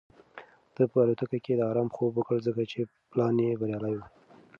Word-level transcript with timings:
ده 0.75 0.83
په 0.91 0.97
الوتکه 1.03 1.37
کې 1.45 1.53
د 1.55 1.61
ارام 1.69 1.89
خوب 1.95 2.11
وکړ 2.15 2.37
ځکه 2.47 2.61
چې 2.71 2.79
پلان 3.11 3.35
یې 3.45 3.59
بریالی 3.59 3.93
و. 3.97 4.01